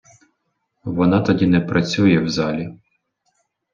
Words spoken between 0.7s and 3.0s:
Вона тоді не працює в залі!